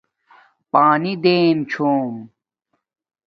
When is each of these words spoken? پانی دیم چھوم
پانی 0.71 1.13
دیم 1.23 1.57
چھوم 1.71 2.13